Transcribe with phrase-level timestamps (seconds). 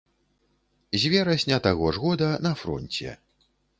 [1.03, 3.09] З верасня таго ж года на фронце.